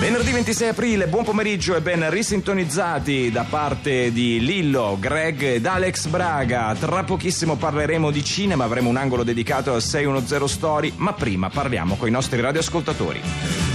Venerdì 0.00 0.30
26 0.30 0.68
aprile, 0.68 1.06
buon 1.06 1.24
pomeriggio 1.24 1.74
e 1.74 1.80
ben 1.80 2.08
risintonizzati 2.08 3.30
da 3.30 3.44
parte 3.48 4.12
di 4.12 4.40
Lillo, 4.40 4.96
Greg 4.98 5.42
ed 5.42 5.66
Alex 5.66 6.06
Braga. 6.06 6.74
Tra 6.78 7.04
pochissimo 7.04 7.56
parleremo 7.56 8.10
di 8.10 8.24
cinema, 8.24 8.64
avremo 8.64 8.88
un 8.88 8.96
angolo 8.96 9.22
dedicato 9.22 9.74
al 9.74 9.82
610 9.82 10.48
Story, 10.48 10.92
ma 10.96 11.12
prima 11.12 11.50
parliamo 11.50 11.96
con 11.96 12.08
i 12.08 12.12
nostri 12.12 12.40
radioascoltatori. 12.40 13.67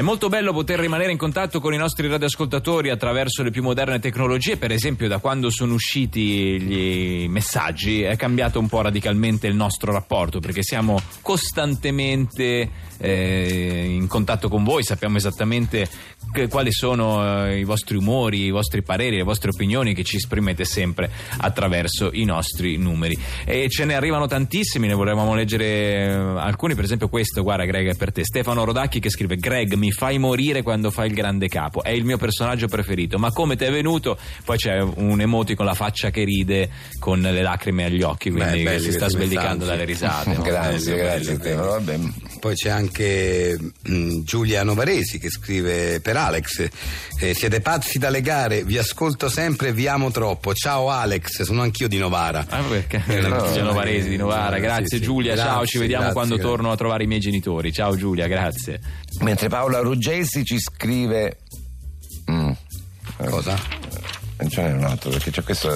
È 0.00 0.02
molto 0.02 0.30
bello 0.30 0.54
poter 0.54 0.78
rimanere 0.78 1.12
in 1.12 1.18
contatto 1.18 1.60
con 1.60 1.74
i 1.74 1.76
nostri 1.76 2.08
radioascoltatori 2.08 2.88
attraverso 2.88 3.42
le 3.42 3.50
più 3.50 3.62
moderne 3.62 3.98
tecnologie, 3.98 4.56
per 4.56 4.72
esempio 4.72 5.08
da 5.08 5.18
quando 5.18 5.50
sono 5.50 5.74
usciti 5.74 6.58
gli 6.58 7.28
messaggi 7.28 8.00
è 8.00 8.16
cambiato 8.16 8.58
un 8.58 8.66
po' 8.66 8.80
radicalmente 8.80 9.46
il 9.46 9.54
nostro 9.54 9.92
rapporto 9.92 10.40
perché 10.40 10.62
siamo 10.62 10.98
costantemente 11.20 12.70
eh, 13.00 13.86
in 13.88 14.06
contatto 14.06 14.48
con 14.48 14.62
voi, 14.62 14.84
sappiamo 14.84 15.16
esattamente 15.16 15.88
che, 16.32 16.48
quali 16.48 16.72
sono 16.72 17.46
eh, 17.46 17.58
i 17.58 17.64
vostri 17.64 17.96
umori, 17.96 18.44
i 18.44 18.50
vostri 18.50 18.82
pareri, 18.82 19.16
le 19.16 19.22
vostre 19.22 19.50
opinioni 19.50 19.94
che 19.94 20.04
ci 20.04 20.16
esprimete 20.16 20.64
sempre 20.64 21.10
attraverso 21.38 22.10
i 22.12 22.24
nostri 22.24 22.76
numeri. 22.76 23.18
E 23.44 23.68
ce 23.68 23.84
ne 23.84 23.94
arrivano 23.94 24.26
tantissimi, 24.26 24.86
ne 24.86 24.94
vorremmo 24.94 25.34
leggere 25.34 25.64
eh, 25.64 26.10
alcuni, 26.10 26.74
per 26.74 26.84
esempio 26.84 27.08
questo, 27.08 27.42
guarda 27.42 27.64
Greg 27.64 27.88
è 27.90 27.94
per 27.96 28.12
te, 28.12 28.24
Stefano 28.24 28.64
Rodacchi 28.64 29.00
che 29.00 29.10
scrive 29.10 29.36
Greg 29.36 29.74
mi 29.74 29.90
fai 29.90 30.18
morire 30.18 30.62
quando 30.62 30.90
fai 30.90 31.08
il 31.08 31.14
grande 31.14 31.48
capo. 31.48 31.82
È 31.82 31.90
il 31.90 32.04
mio 32.04 32.18
personaggio 32.18 32.68
preferito. 32.68 33.18
Ma 33.18 33.30
come 33.30 33.56
ti 33.56 33.64
è 33.64 33.70
venuto? 33.70 34.18
Poi 34.44 34.56
c'è 34.56 34.80
un 34.80 35.20
emoti 35.20 35.54
con 35.54 35.64
la 35.64 35.74
faccia 35.74 36.10
che 36.10 36.24
ride, 36.24 36.70
con 36.98 37.20
le 37.20 37.42
lacrime 37.42 37.84
agli 37.84 38.02
occhi, 38.02 38.30
quindi 38.30 38.62
Beh, 38.62 38.78
si 38.78 38.92
sta 38.92 39.08
sbellicando 39.08 39.64
dalle 39.64 39.84
risate. 39.84 40.36
grazie, 40.42 40.96
grazie. 40.96 41.36
Belli, 41.80 42.12
Poi 42.38 42.54
c'è 42.54 42.68
anche 42.70 42.89
mh, 42.98 43.92
mm, 43.92 44.20
Giulia 44.22 44.62
Novaresi 44.62 45.18
che 45.18 45.30
scrive 45.30 46.00
per 46.00 46.16
Alex. 46.16 46.68
Eh, 47.18 47.34
siete 47.34 47.60
pazzi 47.60 47.98
da 47.98 48.10
legare, 48.10 48.64
vi 48.64 48.78
ascolto 48.78 49.28
sempre, 49.28 49.72
vi 49.72 49.86
amo 49.86 50.10
troppo. 50.10 50.54
Ciao 50.54 50.90
Alex, 50.90 51.42
sono 51.42 51.62
anch'io 51.62 51.88
di 51.88 51.98
Novara. 51.98 52.44
Ah, 52.48 52.62
perché? 52.62 53.02
Eh, 53.06 53.20
no, 53.20 53.46
Giulia 53.46 53.62
Novaresi 53.62 54.08
di 54.08 54.16
Novara. 54.16 54.58
Grazie 54.58 54.98
sì, 54.98 55.02
Giulia, 55.02 55.32
sì. 55.32 55.38
ciao, 55.38 55.48
grazie, 55.48 55.66
ci 55.66 55.78
vediamo 55.78 56.02
grazie, 56.02 56.18
quando 56.18 56.34
grazie. 56.36 56.52
torno 56.52 56.72
a 56.72 56.76
trovare 56.76 57.04
i 57.04 57.06
miei 57.06 57.20
genitori. 57.20 57.72
Ciao 57.72 57.96
Giulia, 57.96 58.26
grazie. 58.26 58.80
Mentre 59.20 59.48
Paola 59.48 59.80
Ruggesi 59.80 60.44
ci 60.44 60.58
scrive... 60.58 61.38
Mm. 62.30 62.50
Cosa? 63.28 63.58
Non 64.38 64.48
ce 64.48 64.62
n'è 64.62 64.72
un 64.72 64.84
altro, 64.84 65.10
perché 65.10 65.30
c'è 65.30 65.42
questo 65.42 65.68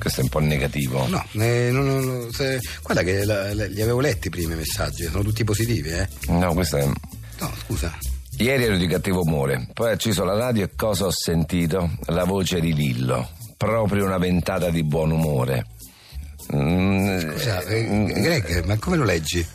questo 0.00 0.20
è 0.20 0.22
un 0.24 0.30
po' 0.30 0.40
negativo. 0.40 1.06
No, 1.06 1.24
eh, 1.32 1.68
no, 1.70 1.82
no, 1.82 2.32
se, 2.32 2.58
guarda 2.82 3.02
che 3.02 3.24
la, 3.24 3.54
la, 3.54 3.66
li 3.66 3.82
avevo 3.82 4.00
letti 4.00 4.30
i 4.34 4.46
messaggi, 4.46 5.04
sono 5.04 5.22
tutti 5.22 5.44
positivi, 5.44 5.90
eh? 5.90 6.08
No, 6.28 6.54
questo 6.54 6.78
è. 6.78 6.86
No, 6.86 7.52
scusa. 7.64 7.96
Ieri 8.38 8.64
ero 8.64 8.76
di 8.78 8.86
cattivo 8.86 9.20
umore, 9.20 9.68
poi 9.74 9.90
ho 9.90 9.92
acceso 9.92 10.24
la 10.24 10.34
radio 10.34 10.64
e 10.64 10.70
cosa 10.74 11.04
ho 11.04 11.12
sentito? 11.12 11.90
La 12.06 12.24
voce 12.24 12.60
di 12.60 12.72
Lillo, 12.74 13.28
proprio 13.56 14.06
una 14.06 14.18
ventata 14.18 14.70
di 14.70 14.82
buon 14.82 15.10
umore. 15.10 15.66
Mm, 16.54 17.18
scusa, 17.18 17.60
eh, 17.64 18.04
Greg, 18.06 18.64
ma 18.64 18.78
come 18.78 18.96
lo 18.96 19.04
leggi? 19.04 19.46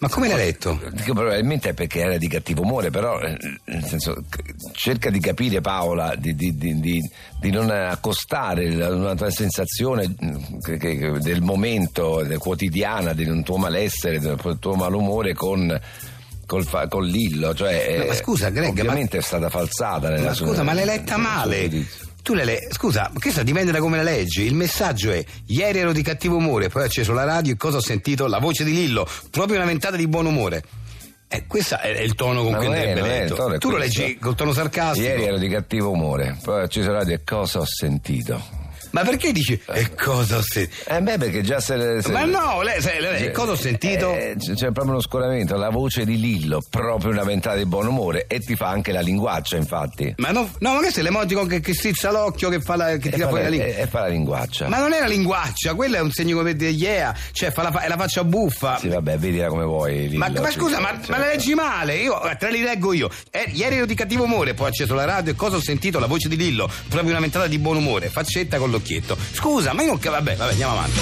Ma 0.00 0.08
come 0.08 0.28
l'hai 0.28 0.38
letto? 0.38 0.80
Dico, 0.92 1.12
probabilmente 1.12 1.68
è 1.68 1.74
perché 1.74 2.00
era 2.00 2.16
di 2.16 2.26
cattivo 2.26 2.62
umore, 2.62 2.88
però 2.88 3.20
eh, 3.20 3.36
nel 3.66 3.84
senso, 3.84 4.24
cerca 4.72 5.10
di 5.10 5.20
capire 5.20 5.60
Paola, 5.60 6.14
di, 6.16 6.34
di, 6.34 6.56
di, 6.56 7.00
di 7.38 7.50
non 7.50 7.70
accostare 7.70 8.66
una 8.86 9.14
tua 9.14 9.30
sensazione 9.30 10.08
mm, 10.08 11.16
del 11.18 11.42
momento 11.42 12.22
del 12.22 12.38
quotidiana, 12.38 13.12
del 13.12 13.42
tuo 13.44 13.58
malessere, 13.58 14.18
del 14.20 14.56
tuo 14.58 14.74
malumore 14.74 15.34
con 15.34 15.78
col, 16.46 16.64
fa, 16.64 16.88
con 16.88 17.04
Lillo. 17.04 17.54
Cioè, 17.54 17.98
no, 17.98 18.06
ma 18.06 18.14
scusa, 18.14 18.48
Greg. 18.48 18.70
Ovviamente 18.70 19.16
ma... 19.18 19.22
è 19.22 19.24
stata 19.24 19.50
falsata 19.50 20.08
nella 20.08 20.28
ma 20.28 20.34
sua. 20.34 20.46
Scusa, 20.46 20.62
ma 20.62 20.72
l'hai 20.72 20.86
letta 20.86 21.18
male. 21.18 21.68
Tu 22.30 22.36
le, 22.36 22.44
le 22.44 22.68
scusa, 22.70 23.10
questo 23.12 23.42
dipende 23.42 23.72
da 23.72 23.80
come 23.80 23.96
la 23.96 24.04
leggi. 24.04 24.44
Il 24.44 24.54
messaggio 24.54 25.10
è: 25.10 25.20
ieri 25.46 25.80
ero 25.80 25.90
di 25.90 26.00
cattivo 26.00 26.36
umore, 26.36 26.68
poi 26.68 26.82
ho 26.82 26.84
acceso 26.84 27.12
la 27.12 27.24
radio 27.24 27.54
e 27.54 27.56
cosa 27.56 27.78
ho 27.78 27.80
sentito? 27.80 28.28
La 28.28 28.38
voce 28.38 28.62
di 28.62 28.72
Lillo, 28.72 29.04
proprio 29.30 29.56
una 29.56 29.66
ventata 29.66 29.96
di 29.96 30.06
buon 30.06 30.26
umore. 30.26 30.62
Eh, 31.26 31.46
questo 31.48 31.80
è 31.80 31.88
il 31.88 32.14
tono 32.14 32.44
con 32.44 32.54
cui 32.54 32.66
andrebbe 32.66 33.00
letto. 33.00 33.34
Tu 33.34 33.42
questo. 33.42 33.70
lo 33.70 33.76
leggi 33.78 34.16
col 34.20 34.36
tono 34.36 34.52
sarcastico. 34.52 35.08
Ieri 35.08 35.24
ero 35.24 35.38
di 35.38 35.48
cattivo 35.48 35.90
umore, 35.90 36.38
poi 36.40 36.60
ho 36.60 36.62
acceso 36.62 36.92
la 36.92 36.98
radio 36.98 37.16
e 37.16 37.24
cosa 37.24 37.58
ho 37.58 37.66
sentito? 37.66 38.59
Ma 38.90 39.02
perché 39.02 39.32
dici 39.32 39.60
e 39.72 39.94
cosa 39.94 40.38
ho 40.38 40.42
sentito? 40.42 40.90
Eh 40.90 41.00
beh, 41.00 41.18
perché 41.18 41.42
già 41.42 41.60
se. 41.60 41.76
le, 41.76 42.02
se 42.02 42.10
Ma 42.10 42.24
no, 42.24 42.62
lei, 42.62 42.80
se, 42.80 42.98
lei, 43.00 43.18
cioè, 43.18 43.30
cosa 43.30 43.52
ho 43.52 43.56
sentito? 43.56 44.12
Eh, 44.12 44.36
c'è 44.36 44.70
proprio 44.70 44.90
uno 44.90 45.00
scoramento, 45.00 45.56
la 45.56 45.70
voce 45.70 46.04
di 46.04 46.18
Lillo, 46.18 46.62
proprio 46.68 47.10
una 47.10 47.22
ventata 47.22 47.56
di 47.56 47.66
buon 47.66 47.86
umore 47.86 48.26
e 48.26 48.40
ti 48.40 48.56
fa 48.56 48.68
anche 48.68 48.92
la 48.92 49.00
linguaccia, 49.00 49.56
infatti. 49.56 50.14
Ma 50.16 50.30
no, 50.30 50.50
no 50.58 50.72
ma 50.74 50.78
questo 50.78 51.00
è 51.00 51.02
l'emoticon 51.02 51.46
che, 51.46 51.60
che 51.60 51.74
strizza 51.74 52.10
l'occhio, 52.10 52.48
che, 52.48 52.60
fa 52.60 52.76
la, 52.76 52.96
che 52.96 53.10
tira 53.10 53.28
fuori 53.28 53.44
la 53.44 53.48
lingua. 53.48 53.68
E, 53.68 53.86
fa 53.86 54.00
la 54.00 54.08
linguaccia. 54.08 54.68
Ma 54.68 54.78
non 54.78 54.92
è 54.92 55.00
la 55.00 55.06
linguaccia, 55.06 55.74
quello 55.74 55.96
è 55.96 56.00
un 56.00 56.10
segno 56.10 56.36
come 56.36 56.54
di 56.54 56.66
yeah, 56.66 57.14
cioè 57.32 57.50
fa 57.52 57.62
la, 57.62 57.80
è 57.80 57.88
la 57.88 57.96
faccia 57.96 58.24
buffa. 58.24 58.78
Sì, 58.78 58.88
vabbè, 58.88 59.18
vedila 59.18 59.48
come 59.48 59.64
vuoi. 59.64 60.08
Lillo, 60.08 60.18
ma, 60.18 60.28
ma 60.28 60.50
scusa, 60.50 60.80
ma, 60.80 60.98
ma, 61.08 61.18
la 61.18 61.26
leggi 61.26 61.54
male, 61.54 61.96
io 61.96 62.18
te 62.38 62.46
la 62.46 62.50
li 62.50 62.62
leggo 62.62 62.92
io. 62.92 63.10
Eh, 63.30 63.50
ieri 63.52 63.76
ero 63.76 63.86
di 63.86 63.94
cattivo 63.94 64.24
umore, 64.24 64.54
poi 64.54 64.66
ho 64.66 64.68
acceso 64.68 64.94
la 64.94 65.04
radio 65.04 65.32
e 65.32 65.36
cosa 65.36 65.56
ho 65.56 65.60
sentito? 65.62 65.98
La 65.98 66.06
voce 66.06 66.28
di 66.28 66.36
Lillo, 66.36 66.68
proprio 66.88 67.10
una 67.10 67.20
ventata 67.20 67.46
di 67.46 67.58
buon 67.58 67.76
umore, 67.76 68.08
faccetta 68.08 68.58
con 68.58 68.70
l'occhietto. 68.70 68.79
Scusa 68.82 69.16
scusa, 69.32 69.72
ma 69.72 69.82
io 69.82 69.88
non. 69.88 69.98
Vabbè, 70.00 70.36
vabbè, 70.36 70.50
andiamo 70.50 70.72
avanti. 70.72 71.00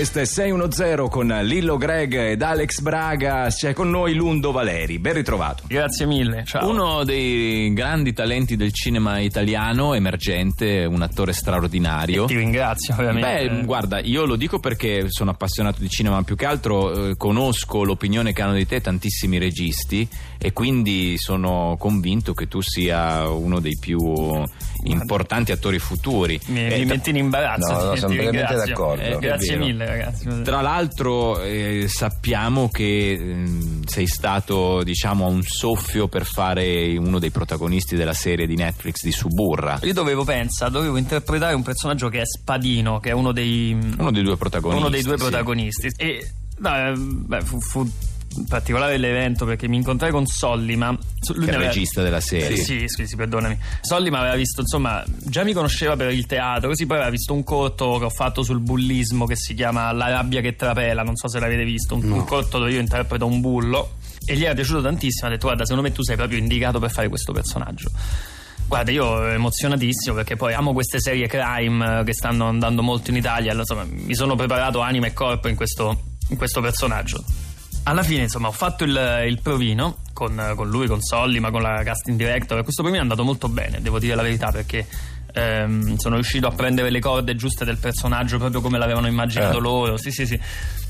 Questo 0.00 0.20
è 0.20 0.24
610 0.24 1.10
con 1.10 1.26
Lillo 1.42 1.76
Greg 1.76 2.14
ed 2.14 2.40
Alex 2.40 2.80
Braga. 2.80 3.48
C'è 3.48 3.74
con 3.74 3.90
noi 3.90 4.14
Lundo 4.14 4.50
Valeri. 4.50 4.98
Ben 4.98 5.12
ritrovato. 5.12 5.64
Grazie 5.66 6.06
mille. 6.06 6.42
Ciao. 6.46 6.70
Uno 6.70 7.04
dei 7.04 7.70
grandi 7.74 8.14
talenti 8.14 8.56
del 8.56 8.72
cinema 8.72 9.18
italiano, 9.18 9.92
emergente, 9.92 10.86
un 10.86 11.02
attore 11.02 11.34
straordinario. 11.34 12.24
E 12.24 12.28
ti 12.28 12.36
ringrazio, 12.36 12.94
ovviamente. 12.94 13.50
Beh, 13.50 13.64
guarda, 13.66 14.00
io 14.00 14.24
lo 14.24 14.36
dico 14.36 14.58
perché 14.58 15.04
sono 15.10 15.32
appassionato 15.32 15.82
di 15.82 15.90
cinema, 15.90 16.14
ma 16.14 16.22
più 16.22 16.34
che 16.34 16.46
altro 16.46 17.10
eh, 17.10 17.16
conosco 17.18 17.84
l'opinione 17.84 18.32
che 18.32 18.40
hanno 18.40 18.54
di 18.54 18.66
te 18.66 18.80
tantissimi 18.80 19.36
registi 19.36 20.08
e 20.38 20.54
quindi 20.54 21.16
sono 21.18 21.76
convinto 21.78 22.32
che 22.32 22.48
tu 22.48 22.62
sia 22.62 23.28
uno 23.28 23.60
dei 23.60 23.76
più 23.78 23.98
importanti 24.84 25.52
attori 25.52 25.78
futuri. 25.78 26.40
Mi, 26.46 26.66
eh, 26.66 26.78
mi 26.78 26.84
metti 26.86 27.10
in 27.10 27.16
imbarazzo. 27.16 27.72
No, 27.72 27.82
no, 27.82 27.96
sono 27.96 28.14
veramente 28.14 28.54
d'accordo. 28.54 29.02
Eh, 29.02 29.18
grazie 29.18 29.56
mille, 29.58 29.89
ragazzi. 29.90 30.42
Tra 30.42 30.60
l'altro, 30.60 31.40
eh, 31.42 31.86
sappiamo 31.88 32.68
che 32.68 33.12
eh, 33.12 33.44
sei 33.86 34.06
stato, 34.06 34.82
diciamo, 34.82 35.26
a 35.26 35.28
un 35.28 35.42
soffio 35.42 36.08
per 36.08 36.24
fare 36.24 36.96
uno 36.96 37.18
dei 37.18 37.30
protagonisti 37.30 37.96
della 37.96 38.14
serie 38.14 38.46
di 38.46 38.56
Netflix 38.56 39.02
di 39.02 39.12
Suburra. 39.12 39.78
Io 39.82 39.92
dovevo 39.92 40.24
pensare, 40.24 40.70
dovevo 40.70 40.96
interpretare 40.96 41.54
un 41.54 41.62
personaggio 41.62 42.08
che 42.08 42.20
è 42.20 42.26
Spadino, 42.26 43.00
che 43.00 43.10
è 43.10 43.12
uno 43.12 43.32
dei, 43.32 43.72
uno 43.98 44.10
dei 44.10 44.22
due 44.22 44.36
protagonisti. 44.36 44.80
Uno 44.82 44.90
dei 44.90 45.02
due 45.02 45.16
protagonisti. 45.16 45.90
Sì. 45.90 46.02
E 46.02 46.30
no, 46.58 46.92
beh, 46.96 47.40
fu, 47.42 47.60
fu 47.60 47.90
particolare 48.48 48.96
l'evento 48.96 49.44
perché 49.44 49.68
mi 49.68 49.76
incontrai 49.76 50.12
con 50.12 50.24
Sollima 50.26 50.96
lui 51.34 51.46
che 51.46 51.50
è 51.50 51.54
il 51.54 51.60
regista 51.60 52.02
della 52.02 52.20
serie 52.20 52.56
sì, 52.56 52.62
sì, 52.62 52.84
sì, 52.86 53.06
sì 53.06 53.16
perdonami 53.16 53.58
Sollima 53.80 54.20
aveva 54.20 54.36
visto 54.36 54.60
insomma 54.60 55.04
già 55.24 55.42
mi 55.42 55.52
conosceva 55.52 55.96
per 55.96 56.12
il 56.12 56.26
teatro 56.26 56.68
così 56.68 56.86
poi 56.86 56.96
aveva 56.96 57.10
visto 57.10 57.32
un 57.32 57.42
corto 57.42 57.98
che 57.98 58.04
ho 58.04 58.10
fatto 58.10 58.42
sul 58.42 58.60
bullismo 58.60 59.26
che 59.26 59.36
si 59.36 59.54
chiama 59.54 59.90
La 59.92 60.08
rabbia 60.08 60.40
che 60.40 60.54
trapela 60.54 61.02
non 61.02 61.16
so 61.16 61.28
se 61.28 61.40
l'avete 61.40 61.64
visto 61.64 61.96
un, 61.96 62.02
no. 62.02 62.14
un 62.14 62.24
corto 62.24 62.58
dove 62.58 62.72
io 62.72 62.80
interpreto 62.80 63.26
un 63.26 63.40
bullo 63.40 63.96
e 64.24 64.36
gli 64.36 64.44
era 64.44 64.54
piaciuto 64.54 64.80
tantissimo 64.80 65.26
ha 65.26 65.30
detto 65.30 65.46
guarda 65.46 65.64
secondo 65.64 65.88
me 65.88 65.94
tu 65.94 66.02
sei 66.04 66.16
proprio 66.16 66.38
indicato 66.38 66.78
per 66.78 66.90
fare 66.90 67.08
questo 67.08 67.32
personaggio 67.32 67.90
Guarda, 68.66 68.92
io 68.92 69.24
ero 69.24 69.32
emozionatissimo 69.32 70.14
perché 70.14 70.36
poi 70.36 70.54
amo 70.54 70.72
queste 70.72 71.00
serie 71.00 71.26
crime 71.26 72.04
che 72.04 72.14
stanno 72.14 72.46
andando 72.46 72.82
molto 72.82 73.10
in 73.10 73.16
Italia. 73.16 73.52
Insomma, 73.52 73.84
mi 73.84 74.14
sono 74.14 74.36
preparato 74.36 74.78
anima 74.78 75.08
e 75.08 75.12
corpo 75.12 75.48
in 75.48 75.56
questo, 75.56 76.02
in 76.28 76.36
questo 76.36 76.60
personaggio 76.60 77.20
alla 77.84 78.02
fine, 78.02 78.22
insomma, 78.22 78.48
ho 78.48 78.52
fatto 78.52 78.84
il, 78.84 79.24
il 79.26 79.40
provino 79.40 79.98
con, 80.12 80.52
con, 80.54 80.68
lui, 80.68 80.86
con 80.86 81.00
Solly, 81.00 81.38
ma 81.38 81.50
con 81.50 81.62
la 81.62 81.82
casting 81.82 82.16
director. 82.16 82.58
E 82.58 82.62
questo 82.62 82.82
provino 82.82 83.00
è 83.00 83.04
andato 83.04 83.24
molto 83.24 83.48
bene, 83.48 83.80
devo 83.80 83.98
dire 83.98 84.14
la 84.14 84.22
verità, 84.22 84.50
perché 84.50 84.86
ehm, 85.32 85.96
sono 85.96 86.16
riuscito 86.16 86.46
a 86.46 86.50
prendere 86.50 86.90
le 86.90 87.00
corde 87.00 87.34
giuste 87.34 87.64
del 87.64 87.78
personaggio 87.78 88.38
proprio 88.38 88.60
come 88.60 88.78
l'avevano 88.78 89.06
immaginato 89.06 89.58
eh. 89.58 89.60
loro. 89.60 89.96
Sì, 89.96 90.10
sì, 90.10 90.26
sì. 90.26 90.38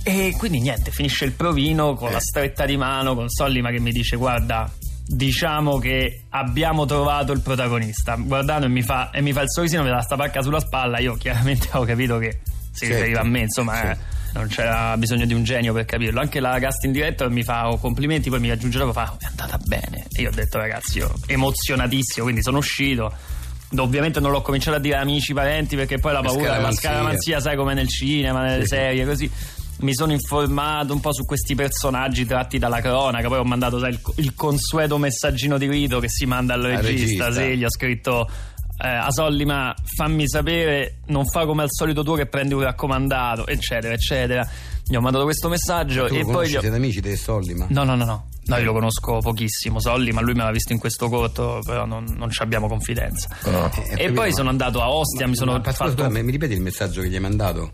E 0.02 0.34
quindi 0.36 0.60
niente, 0.60 0.90
finisce 0.90 1.24
il 1.24 1.32
provino 1.32 1.94
con 1.94 2.08
eh. 2.08 2.12
la 2.12 2.20
stretta 2.20 2.64
di 2.64 2.76
mano, 2.76 3.14
con 3.14 3.28
Solly, 3.28 3.60
ma 3.60 3.70
che 3.70 3.80
mi 3.80 3.92
dice: 3.92 4.16
Guarda, 4.16 4.70
diciamo 5.06 5.78
che 5.78 6.24
abbiamo 6.30 6.84
trovato 6.86 7.32
il 7.32 7.40
protagonista. 7.40 8.16
Guardando 8.16 8.66
e 8.66 8.68
mi 8.68 8.82
fa, 8.82 9.10
e 9.10 9.20
mi 9.20 9.32
fa 9.32 9.42
il 9.42 9.50
sorrisino, 9.50 9.82
mi 9.82 9.90
dà 9.90 10.00
sta 10.00 10.16
pacca 10.16 10.42
sulla 10.42 10.60
spalla. 10.60 10.98
Io 10.98 11.14
chiaramente 11.14 11.68
ho 11.76 11.84
capito 11.84 12.18
che 12.18 12.40
si 12.72 12.86
riferiva 12.86 13.20
a 13.20 13.24
me, 13.24 13.40
insomma. 13.40 13.74
Sì. 13.76 13.86
Eh, 13.86 14.18
non 14.32 14.48
c'era 14.48 14.96
bisogno 14.96 15.26
di 15.26 15.34
un 15.34 15.42
genio 15.42 15.72
per 15.72 15.84
capirlo. 15.84 16.20
Anche 16.20 16.40
la 16.40 16.58
casting 16.58 16.92
director 16.92 17.30
mi 17.30 17.42
fa 17.42 17.68
oh, 17.68 17.78
complimenti, 17.78 18.30
poi 18.30 18.40
mi 18.40 18.48
raggiunge 18.48 18.78
dopo 18.78 18.92
fa 18.92 19.16
è 19.18 19.26
andata 19.26 19.58
bene. 19.64 20.06
E 20.12 20.22
io 20.22 20.30
ho 20.30 20.32
detto 20.32 20.58
ragazzi, 20.58 20.98
io 20.98 21.12
emozionatissimo, 21.26 22.24
quindi 22.24 22.42
sono 22.42 22.58
uscito. 22.58 23.12
Ovviamente 23.76 24.18
non 24.18 24.32
l'ho 24.32 24.42
cominciato 24.42 24.76
a 24.76 24.80
dire 24.80 24.96
amici, 24.96 25.32
parenti, 25.32 25.76
perché 25.76 25.98
poi 25.98 26.12
la 26.12 26.20
paura 26.20 26.54
della 26.54 26.72
scaramanzia, 26.72 27.40
sai 27.40 27.56
come 27.56 27.74
nel 27.74 27.88
cinema, 27.88 28.42
nelle 28.42 28.62
sì. 28.62 28.74
serie, 28.74 29.04
così 29.04 29.30
mi 29.80 29.94
sono 29.94 30.12
informato 30.12 30.92
un 30.92 31.00
po' 31.00 31.12
su 31.12 31.24
questi 31.24 31.54
personaggi 31.54 32.26
tratti 32.26 32.58
dalla 32.58 32.80
cronaca. 32.80 33.28
Poi 33.28 33.38
ho 33.38 33.44
mandato 33.44 33.78
sai, 33.78 33.90
il, 33.90 34.00
il, 34.16 34.34
consueto 34.34 34.98
messaggino 34.98 35.58
di 35.58 35.68
rito 35.68 36.00
che 36.00 36.08
si 36.08 36.26
manda 36.26 36.54
al 36.54 36.62
regista. 36.62 37.28
regista. 37.28 37.32
Sì, 37.32 37.56
gli 37.56 37.64
ho 37.64 37.70
scritto 37.70 38.28
eh, 38.82 38.88
a 38.88 39.10
Sollima 39.10 39.74
fammi 39.96 40.28
sapere, 40.28 41.00
non 41.06 41.26
fa 41.26 41.44
come 41.46 41.62
al 41.62 41.68
solito 41.70 42.02
tu 42.02 42.16
che 42.16 42.26
prendi 42.26 42.54
un 42.54 42.62
raccomandato, 42.62 43.46
eccetera, 43.46 43.94
eccetera. 43.94 44.48
Gli 44.84 44.96
ho 44.96 45.00
mandato 45.00 45.24
questo 45.24 45.48
messaggio 45.48 46.06
e 46.06 46.24
poi. 46.24 46.48
Gli 46.48 46.56
ho... 46.56 46.60
Siete 46.60 46.76
amici 46.76 47.00
di 47.00 47.16
Sollima? 47.16 47.66
No, 47.68 47.84
no, 47.84 47.94
no, 47.94 48.04
no. 48.04 48.28
No, 48.50 48.56
io 48.56 48.64
lo 48.64 48.72
conosco 48.72 49.18
pochissimo, 49.18 49.78
Solli, 49.78 50.10
ma 50.10 50.20
lui 50.22 50.34
me 50.34 50.42
l'ha 50.42 50.50
visto 50.50 50.72
in 50.72 50.80
questo 50.80 51.08
corto, 51.08 51.60
però 51.64 51.84
non, 51.84 52.04
non 52.16 52.30
ci 52.30 52.42
abbiamo 52.42 52.66
confidenza. 52.66 53.28
Oh. 53.44 53.70
E, 53.94 54.06
e 54.06 54.12
poi 54.12 54.32
sono 54.32 54.48
andato 54.48 54.80
a 54.80 54.90
Ostia, 54.90 55.26
ma, 55.26 55.30
mi 55.30 55.36
sono 55.36 55.52
ma, 55.52 55.62
fatto... 55.62 55.92
Scusa, 55.92 56.08
mi 56.08 56.30
ripeti 56.30 56.54
il 56.54 56.60
messaggio 56.60 57.00
che 57.00 57.08
gli 57.08 57.14
hai 57.14 57.20
mandato? 57.20 57.72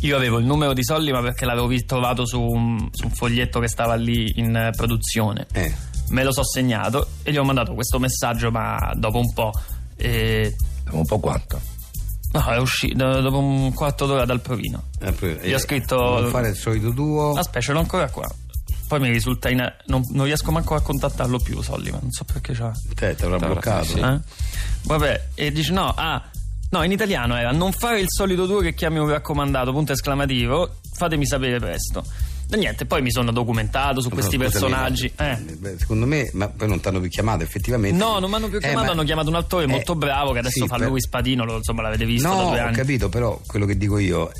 Io 0.00 0.16
avevo 0.16 0.38
il 0.38 0.46
numero 0.46 0.72
di 0.72 0.82
Solli, 0.82 1.12
ma 1.12 1.20
perché 1.20 1.44
l'avevo 1.44 1.68
trovato 1.86 2.26
su 2.26 2.40
un, 2.40 2.88
su 2.90 3.04
un, 3.04 3.12
foglietto 3.12 3.60
che 3.60 3.68
stava 3.68 3.94
lì 3.94 4.32
in 4.36 4.56
eh, 4.56 4.70
produzione. 4.74 5.46
Eh. 5.52 5.72
Me 6.08 6.24
lo 6.24 6.32
so 6.32 6.42
segnato 6.42 7.08
e 7.22 7.30
gli 7.30 7.36
ho 7.36 7.44
mandato 7.44 7.74
questo 7.74 7.98
messaggio, 7.98 8.50
ma 8.50 8.92
dopo 8.96 9.18
un 9.18 9.32
po'. 9.32 9.52
E... 10.02 10.56
Dopo 10.84 10.96
un 10.96 11.06
po' 11.06 11.18
quanto? 11.18 11.60
No, 12.32 12.46
è 12.46 12.58
uscito 12.58 13.20
dopo 13.20 13.38
un 13.38 13.72
quarto 13.74 14.06
d'ora 14.06 14.24
dal 14.24 14.40
provino. 14.40 14.84
Eh, 15.00 15.40
gli 15.42 15.52
ho 15.52 15.58
scritto. 15.58 15.96
Non 15.96 16.30
fare 16.30 16.48
il 16.48 16.56
solito 16.56 16.90
duo. 16.90 17.32
Aspetta, 17.32 17.60
ce 17.60 17.72
l'ho 17.72 17.80
ancora 17.80 18.08
qua. 18.10 18.28
Poi 18.88 19.00
mi 19.00 19.10
risulta 19.10 19.48
in. 19.48 19.64
Non, 19.86 20.02
non 20.10 20.24
riesco 20.24 20.50
manco 20.50 20.74
a 20.74 20.80
contattarlo 20.80 21.38
più, 21.38 21.62
Solli, 21.62 21.90
ma 21.90 21.98
non 22.00 22.10
so 22.10 22.24
perché 22.24 22.52
c'ha. 22.52 22.72
Te, 22.94 23.14
te 23.14 23.28
l'avrà 23.28 23.48
bloccato. 23.48 23.84
Sì. 23.84 23.98
Eh? 24.00 24.18
Vabbè, 24.84 25.28
e 25.34 25.52
dice 25.52 25.72
no, 25.72 25.92
ah 25.94 26.22
No, 26.72 26.82
in 26.84 26.90
italiano 26.90 27.36
era 27.36 27.52
non 27.52 27.70
fare 27.70 28.00
il 28.00 28.06
solito 28.08 28.46
due 28.46 28.62
che 28.62 28.72
chiami 28.72 28.98
un 28.98 29.06
raccomandato, 29.06 29.72
punto 29.72 29.92
esclamativo, 29.92 30.76
fatemi 30.94 31.26
sapere 31.26 31.58
presto. 31.58 32.02
E 32.52 32.56
niente, 32.58 32.84
poi 32.84 33.00
mi 33.00 33.10
sono 33.10 33.32
documentato 33.32 34.02
su 34.02 34.10
questi 34.10 34.36
personaggi. 34.36 35.10
Eh. 35.16 35.38
Secondo 35.78 36.04
me, 36.04 36.28
ma 36.34 36.48
poi 36.48 36.68
non 36.68 36.80
ti 36.80 36.88
hanno 36.88 37.00
più 37.00 37.08
chiamato 37.08 37.42
effettivamente. 37.42 37.96
No, 37.96 38.18
non 38.18 38.28
mi 38.28 38.36
hanno 38.36 38.48
più 38.48 38.58
eh, 38.58 38.60
chiamato, 38.60 38.88
eh, 38.88 38.90
hanno 38.90 39.04
chiamato 39.04 39.28
un 39.30 39.36
attore 39.36 39.64
eh, 39.64 39.68
molto 39.68 39.94
bravo 39.94 40.32
che 40.32 40.40
adesso 40.40 40.60
sì, 40.60 40.66
fa 40.66 40.76
per... 40.76 40.88
lui 40.88 41.00
Spadino, 41.00 41.46
lo, 41.46 41.56
insomma 41.56 41.80
l'avete 41.80 42.04
visto 42.04 42.28
no, 42.28 42.36
da 42.36 42.42
due 42.50 42.60
anni. 42.60 42.74
ho 42.74 42.76
capito, 42.76 43.08
però 43.08 43.40
quello 43.46 43.64
che 43.64 43.78
dico 43.78 43.96
io, 43.96 44.30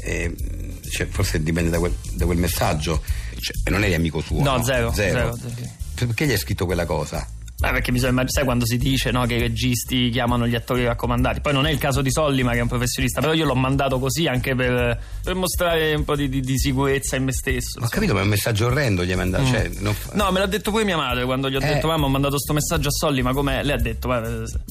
cioè, 0.91 1.07
forse 1.07 1.43
dipende 1.43 1.71
da 1.71 1.79
quel, 1.79 1.95
da 2.13 2.27
quel 2.27 2.37
messaggio, 2.37 3.03
cioè, 3.41 3.71
non 3.71 3.83
eri 3.83 3.95
amico 3.95 4.21
suo. 4.21 4.43
No, 4.43 4.59
no? 4.59 4.63
Zero, 4.63 4.93
zero. 4.93 5.35
zero. 5.35 5.71
Perché 5.95 6.27
gli 6.27 6.33
hai 6.33 6.39
scritto 6.39 6.67
quella 6.67 6.85
cosa? 6.85 7.27
Beh, 7.63 7.71
perché 7.71 7.93
bisogna 7.93 8.11
immaginare, 8.11 8.33
sai 8.33 8.45
quando 8.45 8.67
si 8.67 8.77
dice 8.77 9.13
no, 9.13 9.25
che 9.25 9.35
i 9.35 9.39
registi 9.39 10.11
chiamano 10.11 10.49
gli 10.49 10.57
attori 10.57 10.85
raccomandati. 10.85 11.41
Poi 11.41 11.53
non 11.53 11.65
è 11.65 11.71
il 11.71 11.79
caso 11.79 12.03
di 12.03 12.11
Sollima 12.11 12.51
che 12.51 12.59
è 12.59 12.63
un 12.63 12.67
professionista, 12.67 13.21
però 13.21 13.33
io 13.35 13.45
l'ho 13.45 13.55
mandato 13.55 14.01
così 14.01 14.27
anche 14.27 14.57
per, 14.57 15.01
per 15.23 15.35
mostrare 15.37 15.95
un 15.95 16.03
po' 16.03 16.17
di, 16.17 16.29
di, 16.29 16.41
di, 16.41 16.59
sicurezza 16.59 17.15
in 17.15 17.23
me 17.23 17.33
stesso. 17.33 17.79
Ho 17.81 17.87
capito, 17.87 18.15
ma 18.15 18.19
è 18.19 18.23
un 18.25 18.31
messaggio 18.31 18.67
orrendo 18.67 19.05
gli 19.05 19.13
hai 19.13 19.17
mandato. 19.17 19.45
Mm. 19.45 19.47
Cioè, 19.47 19.71
non... 19.79 19.95
No, 20.15 20.33
me 20.33 20.41
l'ha 20.41 20.47
detto 20.47 20.73
pure 20.73 20.83
mia 20.83 20.97
madre 20.97 21.25
quando 21.25 21.49
gli 21.49 21.55
ho 21.55 21.61
eh. 21.63 21.75
detto 21.75 21.87
mamma 21.87 22.07
ho 22.07 22.09
mandato 22.09 22.35
questo 22.35 22.53
messaggio 22.53 22.89
a 22.89 22.91
Sollima, 22.91 23.33
come 23.33 23.63
lei 23.63 23.77
ha 23.77 23.81
detto, 23.81 24.09
ma 24.09 24.21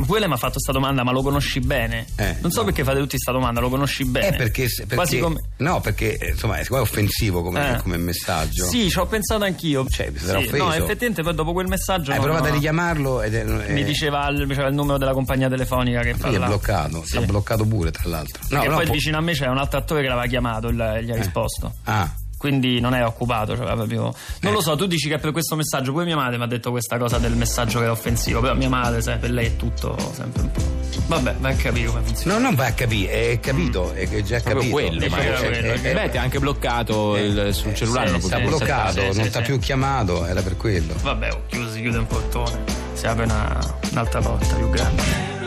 pure 0.05 0.19
lei 0.19 0.27
mi 0.27 0.33
ha 0.33 0.38
fatto 0.38 0.53
questa 0.53 0.73
domanda, 0.73 1.03
ma 1.03 1.13
lo 1.13 1.21
conosci 1.21 1.61
bene? 1.61 2.07
Eh, 2.17 2.35
non 2.41 2.51
so 2.51 2.59
no. 2.59 2.65
perché 2.65 2.83
fate 2.83 2.97
tutti 2.97 3.11
questa 3.11 3.31
domanda, 3.31 3.61
lo 3.61 3.69
conosci 3.69 4.03
bene? 4.03 4.27
Eh, 4.27 4.35
perché, 4.35 4.67
perché 4.85 5.19
come... 5.19 5.39
No, 5.57 5.79
perché 5.79 6.17
insomma 6.29 6.57
è 6.57 6.65
offensivo 6.69 7.41
come, 7.41 7.75
eh. 7.75 7.77
come, 7.77 7.95
messaggio. 7.95 8.65
Sì, 8.65 8.89
ci 8.89 8.99
ho 8.99 9.05
pensato 9.05 9.45
anch'io. 9.45 9.88
Cioè, 9.88 10.11
sì, 10.13 10.57
No, 10.57 10.73
effettivamente 10.73 11.23
poi 11.23 11.33
dopo 11.33 11.53
quel 11.53 11.67
messaggio... 11.67 12.11
Hai 12.11 12.17
no, 12.17 12.23
provato 12.23 12.49
no. 12.49 12.49
a 12.49 12.57
richiamarlo 12.81 13.22
ed 13.22 13.36
è 13.36 13.44
mi 13.72 13.83
diceva 13.83 14.28
il, 14.30 14.48
diceva 14.48 14.68
il, 14.68 14.74
numero 14.74 14.98
della 14.98 15.13
compagnia 15.13 15.50
telefonica 15.50 16.01
che 16.01 16.16
parla. 16.16 16.45
è 16.45 16.48
bloccato, 16.48 17.01
sì. 17.04 17.18
sta 17.18 17.22
bloccato 17.22 17.66
pure 17.66 17.92
tra 17.92 18.10
l'altro. 18.10 18.44
No, 18.50 18.63
e 18.63 18.68
no, 18.68 18.75
poi 18.75 18.86
po- 18.86 18.92
vicino 18.94 19.18
a 19.18 19.22
me 19.22 19.33
c'è 19.33 19.48
un 19.48 19.57
altro 19.57 19.80
attore 19.80 20.01
che 20.01 20.07
l'aveva 20.07 20.28
chiamato 20.28 20.69
e 20.69 20.74
gli 20.74 20.81
ha 20.81 20.95
eh. 20.95 21.18
risposto. 21.18 21.74
Ah 21.83 22.10
quindi 22.42 22.80
non 22.80 22.95
è 22.95 23.06
occupato. 23.06 23.56
Cioè 23.56 23.72
proprio... 23.75 24.01
Non 24.39 24.51
eh. 24.51 24.56
lo 24.56 24.62
so, 24.62 24.75
tu 24.75 24.88
dici 24.88 25.07
che 25.07 25.19
per 25.19 25.31
questo 25.31 25.56
messaggio, 25.56 25.92
pure 25.92 26.06
mia 26.06 26.16
madre 26.16 26.38
mi 26.38 26.44
ha 26.44 26.48
detto 26.48 26.72
questa 26.72 26.98
cosa 26.98 27.19
del 27.19 27.36
messaggio 27.36 27.78
che 27.78 27.86
è 27.86 27.89
offensivo, 27.92 28.39
però 28.39 28.56
mia 28.56 28.68
madre, 28.68 29.00
sai, 29.00 29.19
per 29.19 29.30
lei 29.30 29.45
è 29.45 29.56
tutto 29.57 29.95
sempre 30.16 30.42
un 30.42 30.51
po'. 30.51 30.81
Vabbè, 31.07 31.36
vai 31.39 31.53
a 31.53 31.56
capire 31.56 31.88
come 31.88 32.01
funziona. 32.03 32.38
No, 32.38 32.44
non 32.44 32.56
vai 32.56 32.69
a 32.69 32.74
capire, 32.74 33.31
è 33.31 33.39
capito, 33.39 33.92
è 33.94 34.21
già 34.21 34.39
capito. 34.39 34.69
quello, 34.69 35.07
ma 35.09 35.18
è, 35.18 35.33
quello. 35.33 35.74
È, 35.74 35.94
Beh, 35.94 36.09
ti 36.09 36.18
ha 36.18 36.21
anche 36.21 36.39
bloccato 36.39 37.18
eh, 37.18 37.25
il, 37.25 37.53
sul 37.53 37.74
cellulare. 37.74 38.07
Sì, 38.07 38.12
non 38.13 38.21
sta 38.21 38.39
bloccato, 38.39 39.13
non 39.13 39.30
ti 39.30 39.38
ha 39.38 39.42
più 39.42 39.59
chiamato, 39.59 40.25
era 40.25 40.42
per 40.42 40.57
quello. 40.57 40.94
Vabbè, 41.01 41.31
oh, 41.33 41.44
chiuso, 41.48 41.71
si 41.71 41.81
chiude 41.81 41.98
un 41.98 42.07
portone, 42.07 42.63
si 42.94 43.07
apre 43.07 43.25
una, 43.25 43.59
un'altra 43.92 44.21
porta 44.21 44.56
più 44.56 44.69
grande. 44.69 45.39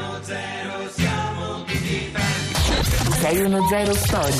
610 3.25 3.95
Story. 3.95 4.37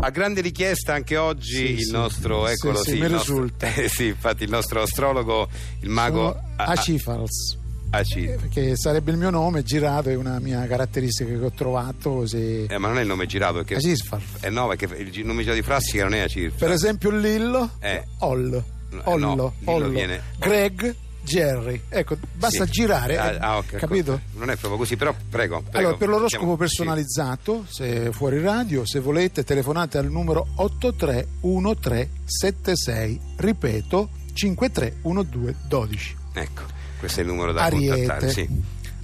A 0.00 0.10
grande 0.10 0.40
richiesta 0.40 0.94
anche 0.94 1.16
oggi 1.16 1.76
sì, 1.76 1.82
il 1.82 1.90
nostro, 1.92 2.46
sì, 2.46 2.52
eccolo 2.52 2.82
sì, 2.82 2.90
sì 2.90 3.00
mi 3.00 3.08
nostro, 3.08 3.18
risulta. 3.18 3.66
Eh, 3.74 3.88
sì, 3.88 4.06
infatti 4.06 4.42
il 4.42 4.50
nostro 4.50 4.82
astrologo, 4.82 5.48
il 5.82 5.90
mago 5.90 6.36
Acifals. 6.56 7.59
Aci. 7.90 8.24
Eh, 8.24 8.36
perché 8.36 8.76
sarebbe 8.76 9.10
il 9.10 9.16
mio 9.16 9.30
nome 9.30 9.62
girato, 9.62 10.10
è 10.10 10.14
una 10.14 10.38
mia 10.38 10.66
caratteristica 10.66 11.30
che 11.30 11.44
ho 11.44 11.52
trovato. 11.52 12.10
Così... 12.10 12.66
Eh, 12.68 12.78
ma 12.78 12.88
non 12.88 12.98
è 12.98 13.02
il 13.02 13.06
nome 13.06 13.26
girato 13.26 13.54
perché. 13.54 13.76
Acisfar. 13.76 14.20
Eh 14.40 14.50
no, 14.50 14.68
perché 14.68 14.84
il 14.96 15.24
nome 15.24 15.42
girato 15.42 15.58
di 15.58 15.64
Frassica 15.64 16.02
non 16.04 16.14
è 16.14 16.20
Acifar. 16.20 16.58
Per 16.58 16.70
esempio 16.70 17.10
Lillo. 17.10 17.70
Eh. 17.80 18.04
Oll. 18.18 18.62
Ollo. 19.04 19.34
No, 19.34 19.54
Ollo. 19.64 19.88
Viene... 19.88 20.22
Greg. 20.38 20.94
Jerry. 21.22 21.82
Ecco, 21.88 22.16
basta 22.34 22.64
sì. 22.64 22.70
girare, 22.70 23.18
ah, 23.18 23.36
ah, 23.38 23.58
okay, 23.58 23.78
capito? 23.78 24.18
Non 24.36 24.48
è 24.48 24.56
proprio 24.56 24.78
così, 24.78 24.96
però 24.96 25.14
prego. 25.28 25.60
prego 25.60 25.78
allora, 25.78 25.96
per 25.96 26.08
l'oroscopo 26.08 26.56
personalizzato, 26.56 27.66
sì. 27.68 27.74
se 27.74 28.06
è 28.06 28.10
fuori 28.10 28.40
radio, 28.40 28.86
se 28.86 29.00
volete, 29.00 29.44
telefonate 29.44 29.98
al 29.98 30.10
numero 30.10 30.46
831376. 30.54 33.20
Ripeto, 33.36 34.08
531212. 34.32 36.16
Ecco, 36.32 36.62
questo 37.00 37.18
è 37.18 37.22
il 37.24 37.28
numero 37.28 37.52
da 37.52 37.64
Ariete. 37.64 37.96
contattare, 37.96 38.32
sì. 38.32 38.48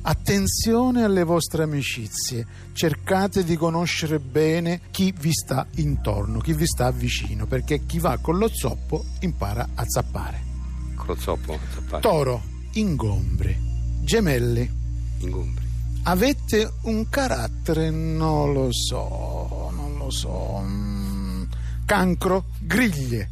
Attenzione 0.03 1.03
alle 1.03 1.25
vostre 1.25 1.65
amicizie, 1.65 2.47
cercate 2.73 3.43
di 3.43 3.57
conoscere 3.57 4.21
bene 4.21 4.83
chi 4.93 5.13
vi 5.19 5.33
sta 5.33 5.67
intorno, 5.77 6.39
chi 6.39 6.53
vi 6.53 6.65
sta 6.65 6.93
vicino, 6.93 7.47
perché 7.47 7.85
chi 7.85 7.99
va 7.99 8.17
con 8.19 8.39
lo 8.39 8.49
zoppo 8.49 9.05
impara 9.23 9.71
a 9.75 9.83
zappare 9.85 10.47
lo 11.07 11.15
zoppo. 11.15 11.59
Zappare. 11.73 12.03
Toro, 12.03 12.43
ingombri. 12.73 13.57
Gemelli. 14.03 14.71
Ingombri. 15.19 15.65
Avete 16.03 16.73
un 16.83 17.09
carattere, 17.09 17.91
non 17.91 18.53
lo 18.53 18.69
so, 18.71 19.71
non 19.75 19.97
lo 19.99 20.11
so. 20.11 20.61
Mm, 20.63 21.45
cancro, 21.85 22.45
griglie. 22.61 23.31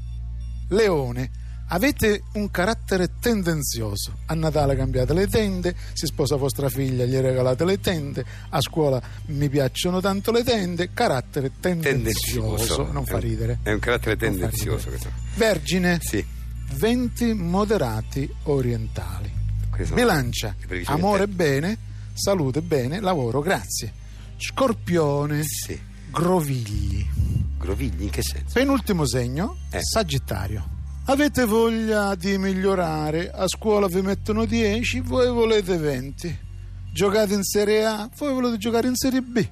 Leone. 0.69 1.43
Avete 1.75 2.23
un 2.35 2.51
carattere 2.51 3.19
tendenzioso. 3.19 4.19
A 4.27 4.35
Natale 4.35 4.77
cambiate 4.77 5.13
le 5.13 5.27
tende, 5.27 5.75
si 5.93 6.07
sposa 6.07 6.37
vostra 6.37 6.69
figlia, 6.69 7.05
gli 7.05 7.17
regalate 7.17 7.65
le 7.65 7.81
tende, 7.81 8.25
a 8.51 8.61
scuola 8.61 9.03
mi 9.27 9.49
piacciono 9.49 10.01
tanto 10.01 10.31
le 10.31 10.45
tende. 10.45 10.91
Carattere 10.93 11.53
tendenzioso. 11.59 12.55
tendenzioso. 12.55 12.93
Non 12.93 13.05
fa 13.05 13.19
ridere. 13.19 13.59
È 13.63 13.73
un 13.73 13.81
carattere 13.81 14.17
tendenzioso. 14.17 14.91
Vergine. 15.35 15.99
Sì 16.01 16.43
venti 16.75 17.33
moderati 17.35 18.33
orientali. 18.45 19.33
Bilancia, 19.93 20.55
amore 20.85 21.27
bene, 21.27 21.77
salute 22.13 22.63
bene, 22.63 23.01
lavoro 23.01 23.41
grazie. 23.41 23.93
Scorpione, 24.37 25.43
sì. 25.45 25.79
grovigli. 26.11 27.05
Grovigli 27.59 28.03
in 28.03 28.11
che 28.11 28.23
senso? 28.23 28.53
Penultimo 28.53 29.07
segno, 29.07 29.57
eh. 29.71 29.81
Sagittario. 29.83 30.74
Avete 31.07 31.45
voglia 31.45 32.15
di 32.15 32.39
migliorare, 32.39 33.31
a 33.31 33.47
scuola 33.47 33.87
vi 33.87 34.01
mettono 34.01 34.45
10, 34.45 35.01
voi 35.01 35.29
volete 35.29 35.77
20. 35.77 36.39
Giocate 36.93 37.35
in 37.35 37.43
Serie 37.43 37.85
A, 37.85 38.09
voi 38.17 38.33
volete 38.33 38.57
giocare 38.57 38.89
in 38.89 38.95
Serie 38.97 39.21
B. 39.21 39.47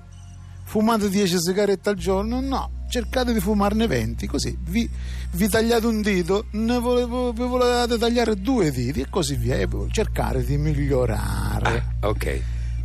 Fumate 0.65 1.09
10 1.09 1.39
sigarette 1.39 1.91
al 1.91 1.97
giorno? 1.97 2.41
No 2.41 2.81
cercate 2.93 3.33
di 3.33 3.41
fumarne 3.41 3.87
20, 3.87 4.27
così 4.27 4.55
vi, 4.65 4.87
vi 5.31 5.49
tagliate 5.49 5.87
un 5.87 6.03
dito, 6.03 6.49
ne 6.51 6.79
volevo, 6.79 7.33
vi 7.33 7.47
volevate 7.47 7.97
tagliare 7.97 8.37
due 8.37 8.71
diti 8.71 9.01
e 9.01 9.07
così 9.09 9.35
via, 9.35 9.57
e 9.57 9.67
cercare 9.91 10.45
di 10.45 10.59
migliorare. 10.59 11.85
Ah, 12.01 12.09
ok. 12.09 12.41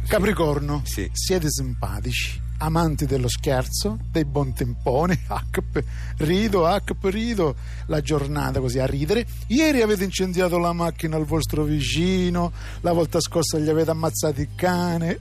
Capricorno, 0.07 0.81
sì. 0.85 1.09
siete 1.11 1.49
simpatici, 1.49 2.41
amanti 2.59 3.05
dello 3.05 3.27
scherzo, 3.29 3.97
dei 4.11 4.25
buontemponi, 4.25 5.17
rido, 6.17 6.67
rido, 7.03 7.55
la 7.87 8.01
giornata 8.01 8.59
così 8.59 8.79
a 8.79 8.85
ridere. 8.85 9.25
Ieri 9.47 9.81
avete 9.81 10.03
incendiato 10.03 10.57
la 10.57 10.73
macchina 10.73 11.15
al 11.15 11.25
vostro 11.25 11.63
vicino, 11.63 12.51
la 12.81 12.93
volta 12.93 13.19
scorsa 13.19 13.57
gli 13.59 13.69
avete 13.69 13.91
ammazzato 13.91 14.41
il 14.41 14.49
cane, 14.55 15.19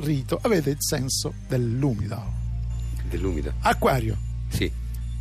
rito, 0.00 0.38
avete 0.42 0.70
il 0.70 0.78
senso 0.80 1.34
dell'umido 1.48 2.44
dell'umido. 3.08 3.52
Acquario, 3.60 4.16
Sì. 4.48 4.70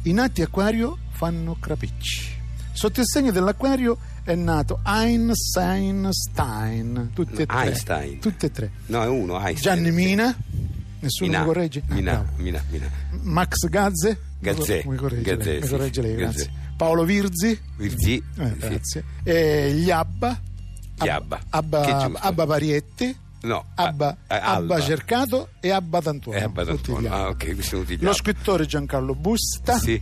I 0.03 0.11
nati 0.11 0.41
acquario 0.41 0.97
fanno 1.11 1.57
crapicci. 1.59 2.33
Sotto 2.73 2.99
il 2.99 3.07
segno 3.07 3.31
dell'acquario 3.31 3.97
è 4.23 4.35
nato 4.35 4.81
Einstein, 4.85 6.11
tutti 7.13 7.41
e 7.41 7.45
tre. 7.45 7.57
Einstein. 7.65 8.19
Tutti 8.19 8.45
e 8.45 8.51
tre. 8.51 8.71
No, 8.87 9.01
è 9.01 9.07
uno, 9.07 9.39
Einstein. 9.39 9.83
Gianni 9.83 9.91
Mina, 9.91 10.35
nessuno 11.05 11.29
Mina. 11.29 11.39
mi 11.41 11.45
corregge? 11.45 11.83
Mina, 11.87 12.11
bravo. 12.11 12.29
Mina, 12.37 12.63
Mina. 12.69 12.89
Max 13.21 13.67
Gazze, 13.69 14.19
Gazzè. 14.39 14.83
mi 14.85 14.95
corregge, 14.97 15.35
Gazzè, 15.35 15.49
lei, 15.49 15.59
mi 15.59 15.65
sì, 15.65 15.71
corregge 15.71 16.01
lei, 16.01 16.15
grazie. 16.15 16.51
Paolo 16.77 17.03
Virzi, 17.03 17.59
Virzi. 17.77 18.15
eh, 18.37 18.49
sì. 18.49 18.57
grazie. 18.57 19.03
E 19.23 19.71
gli 19.73 19.89
Abba, 19.91 20.39
Gli 21.01 21.07
Abba. 21.07 21.39
Abba. 21.49 22.11
Abba 22.19 22.45
Parietti, 22.45 23.15
No. 23.41 23.63
Abba, 23.75 24.17
ah, 24.27 24.35
Abba 24.37 24.45
Alba. 24.75 24.81
Cercato 24.81 25.49
e 25.59 25.69
Abba 25.69 25.99
D'Antuono. 25.99 26.37
Eh, 26.39 26.41
Abba 26.43 26.63
D'Antuono. 26.63 27.07
Abba. 27.07 27.15
Ah, 27.15 27.27
ok, 27.29 27.45
questi 27.45 27.61
sono 27.63 27.81
tutti 27.83 27.95
gli 27.97 28.01
Lo 28.01 28.09
Abba. 28.09 28.17
scrittore 28.17 28.65
Giancarlo 28.65 29.13
Busta, 29.13 29.77
Sì. 29.77 30.01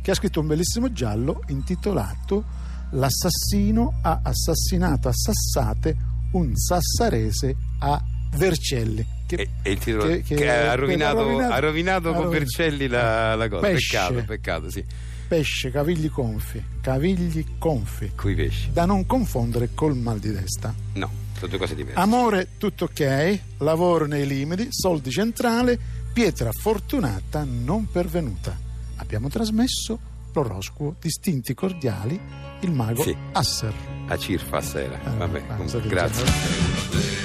che 0.00 0.10
ha 0.10 0.14
scritto 0.14 0.40
un 0.40 0.46
bellissimo 0.46 0.92
giallo 0.92 1.42
intitolato 1.48 2.44
L'assassino 2.90 3.98
ha 4.02 4.20
assassinato 4.22 5.08
a 5.08 5.12
sassate 5.12 5.96
un 6.32 6.54
sassarese 6.56 7.56
a 7.80 8.00
Vercelli. 8.36 9.04
Che, 9.36 9.42
E, 9.42 9.48
e 9.62 9.70
il 9.72 9.78
titolo 9.78 10.06
che- 10.06 10.22
che, 10.22 10.34
che- 10.36 10.50
ha 10.50 10.74
rovinato, 10.74 11.20
ha 11.38 11.58
rovinato- 11.58 12.12
con. 12.12 12.28
Vercelli 12.28 12.86
la, 12.88 13.34
la 13.34 13.48
cosa. 13.48 13.66
Pesce. 13.66 13.96
Peccato, 13.96 14.24
peccato, 14.26 14.70
sì. 14.70 14.84
pesce, 15.28 15.70
cavigli 15.70 16.10
confi, 16.10 16.62
cavigli 16.80 17.44
confi, 17.58 18.12
Coi 18.14 18.34
pesci. 18.34 18.70
da 18.72 18.84
non 18.84 19.06
confondere 19.06 19.70
col 19.74 19.96
mal 19.96 20.18
di 20.18 20.32
testa. 20.32 20.74
No, 20.94 21.10
sono 21.36 21.48
due 21.48 21.58
cose 21.58 21.74
diverse. 21.74 21.98
Amore 22.00 22.48
tutto 22.58 22.84
ok, 22.84 23.38
lavoro 23.58 24.06
nei 24.06 24.26
limiti, 24.26 24.68
soldi 24.70 25.10
centrale, 25.10 25.78
pietra 26.12 26.50
fortunata 26.52 27.44
non 27.48 27.88
pervenuta. 27.90 28.56
Abbiamo 28.96 29.28
trasmesso 29.28 29.98
l'oroscopo 30.32 30.96
distinti 31.00 31.54
cordiali, 31.54 32.18
il 32.60 32.70
mago 32.72 33.02
Sì. 33.02 33.16
Asser. 33.32 33.72
A 34.06 34.16
Cirfa 34.18 34.60
sera. 34.60 35.00
Eh, 35.04 35.16
Vabbè, 35.16 35.46
comunque, 35.46 35.80
grazie. 35.88 37.23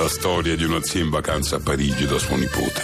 La 0.00 0.08
storia 0.08 0.56
di 0.56 0.64
una 0.64 0.82
zia 0.82 1.02
in 1.02 1.10
vacanza 1.10 1.56
a 1.56 1.60
Parigi 1.60 2.06
da 2.06 2.16
suo 2.18 2.34
nipote. 2.34 2.80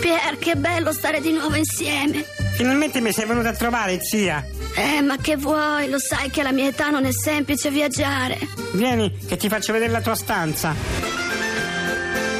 Pier, 0.00 0.36
che 0.36 0.56
bello 0.56 0.92
stare 0.92 1.20
di 1.20 1.30
nuovo 1.30 1.54
insieme. 1.54 2.24
Finalmente 2.56 3.00
mi 3.00 3.12
sei 3.12 3.24
venuta 3.24 3.50
a 3.50 3.52
trovare, 3.52 4.00
zia. 4.02 4.44
Eh, 4.74 5.00
ma 5.00 5.16
che 5.18 5.36
vuoi? 5.36 5.88
Lo 5.88 6.00
sai 6.00 6.28
che 6.28 6.40
alla 6.40 6.50
mia 6.50 6.66
età 6.66 6.90
non 6.90 7.04
è 7.04 7.12
semplice 7.12 7.70
viaggiare. 7.70 8.36
Vieni, 8.72 9.16
che 9.28 9.36
ti 9.36 9.48
faccio 9.48 9.72
vedere 9.72 9.92
la 9.92 10.00
tua 10.00 10.16
stanza. 10.16 10.74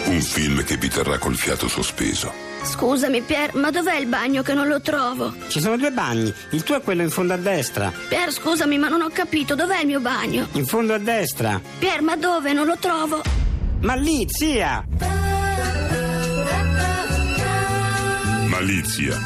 Un 0.07 0.21
film 0.21 0.65
che 0.65 0.77
vi 0.77 0.89
terrà 0.89 1.17
col 1.19 1.37
fiato 1.37 1.69
sospeso. 1.69 2.33
Scusami, 2.65 3.21
Pier, 3.21 3.55
ma 3.55 3.71
dov'è 3.71 3.95
il 3.95 4.07
bagno 4.07 4.43
che 4.43 4.55
non 4.55 4.67
lo 4.67 4.81
trovo? 4.81 5.33
Ci 5.47 5.61
sono 5.61 5.77
due 5.77 5.93
bagni. 5.93 6.35
Il 6.51 6.65
tuo 6.65 6.75
è 6.75 6.81
quello 6.83 7.03
in 7.03 7.11
fondo 7.11 7.35
a 7.35 7.37
destra. 7.37 7.93
Pier, 8.09 8.33
scusami, 8.33 8.77
ma 8.77 8.89
non 8.89 9.03
ho 9.03 9.11
capito, 9.13 9.55
dov'è 9.55 9.83
il 9.83 9.87
mio 9.87 10.01
bagno? 10.01 10.49
In 10.55 10.67
fondo 10.67 10.95
a 10.95 10.99
destra. 10.99 11.61
Pier, 11.79 12.03
ma 12.03 12.17
dove? 12.17 12.53
Non 12.53 12.67
lo 12.67 12.77
trovo. 12.77 13.40
Ma 13.81 13.95
lì, 13.95 14.27
zia! 14.29 14.85
Malizia. 18.49 19.17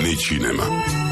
Nei 0.00 0.16
cinema. 0.16 1.05